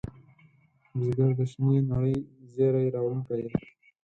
بزګر 0.97 1.31
د 1.37 1.39
شنې 1.51 1.77
نړۍ 1.91 2.15
زېری 2.53 2.85
راوړونکی 2.95 3.35
دی 3.45 3.51